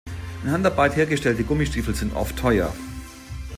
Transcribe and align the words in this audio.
In 0.43 0.49
Handarbeit 0.49 0.95
hergestellte 0.95 1.43
Gummistiefel 1.43 1.93
sind 1.93 2.15
oft 2.15 2.35
teuer. 2.35 2.73